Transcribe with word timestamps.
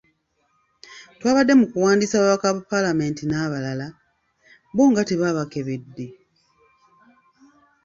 Twabadde 1.19 1.53
mu 1.59 1.65
kuwandiisa 1.71 2.21
babaka 2.23 2.47
ba 2.55 2.61
palamenti 2.71 3.23
n'abalala, 3.25 3.87
bo 4.75 4.83
nga 4.89 5.01
tebaabakebedde? 5.09 6.05